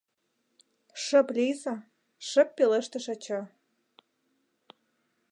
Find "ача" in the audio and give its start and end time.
3.13-3.41